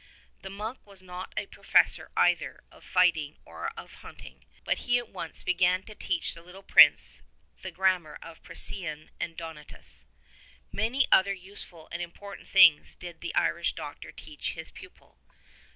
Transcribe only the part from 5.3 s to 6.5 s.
began to teach the